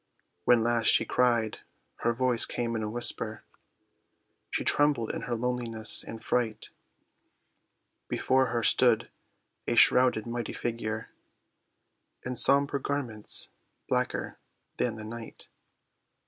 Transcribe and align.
When 0.45 0.63
last 0.63 0.87
she 0.87 1.05
cried 1.05 1.59
her 1.97 2.11
voice 2.11 2.47
came 2.47 2.75
in 2.75 2.81
a 2.81 2.89
whisper, 2.89 3.43
She 4.49 4.63
trembled 4.63 5.11
in 5.11 5.21
her 5.29 5.35
loneliness 5.35 6.03
and 6.03 6.23
fright; 6.25 6.71
Before 8.07 8.47
her 8.47 8.63
stood 8.63 9.11
a 9.67 9.75
shrouded, 9.75 10.25
mighty 10.25 10.53
figure, 10.53 11.11
In 12.25 12.35
sombre 12.35 12.81
garments 12.81 13.49
blacker 13.87 14.39
than 14.77 14.95
the 14.95 15.03
night. 15.05 15.49